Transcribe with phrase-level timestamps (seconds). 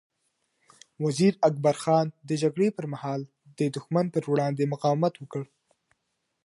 [1.03, 3.21] وزیر اکبر خان د جګړې پر مهال
[3.59, 5.43] د دښمن پر وړاندې مقاومت وکړ.